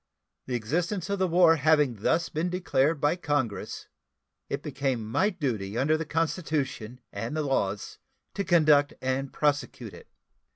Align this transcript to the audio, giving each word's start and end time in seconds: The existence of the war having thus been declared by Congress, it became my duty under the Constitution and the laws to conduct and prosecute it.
The 0.47 0.55
existence 0.55 1.11
of 1.11 1.19
the 1.19 1.27
war 1.27 1.57
having 1.57 1.97
thus 1.97 2.27
been 2.29 2.49
declared 2.49 2.99
by 2.99 3.15
Congress, 3.15 3.85
it 4.49 4.63
became 4.63 5.05
my 5.05 5.29
duty 5.29 5.77
under 5.77 5.95
the 5.95 6.05
Constitution 6.05 6.99
and 7.13 7.37
the 7.37 7.43
laws 7.43 7.99
to 8.33 8.43
conduct 8.43 8.95
and 8.99 9.31
prosecute 9.31 9.93
it. 9.93 10.07